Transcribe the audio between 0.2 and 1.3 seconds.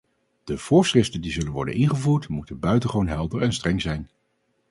De voorschriften